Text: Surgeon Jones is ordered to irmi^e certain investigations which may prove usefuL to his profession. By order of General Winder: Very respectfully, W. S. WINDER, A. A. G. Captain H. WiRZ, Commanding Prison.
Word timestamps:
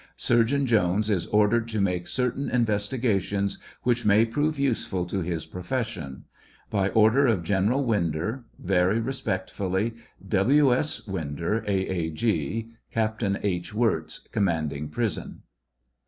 Surgeon 0.17 0.65
Jones 0.65 1.11
is 1.11 1.27
ordered 1.27 1.67
to 1.67 1.77
irmi^e 1.79 2.07
certain 2.07 2.49
investigations 2.49 3.59
which 3.83 4.03
may 4.03 4.25
prove 4.25 4.55
usefuL 4.57 5.05
to 5.07 5.21
his 5.21 5.45
profession. 5.45 6.23
By 6.71 6.89
order 6.89 7.27
of 7.27 7.43
General 7.43 7.85
Winder: 7.85 8.45
Very 8.57 8.99
respectfully, 8.99 9.93
W. 10.27 10.73
S. 10.73 11.05
WINDER, 11.05 11.63
A. 11.67 11.77
A. 11.87 12.09
G. 12.09 12.71
Captain 12.91 13.37
H. 13.43 13.75
WiRZ, 13.75 14.31
Commanding 14.31 14.89
Prison. 14.89 15.43